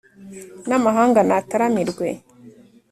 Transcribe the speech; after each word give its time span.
n'amahanga 0.67 1.19
nataramirwe 1.27 2.07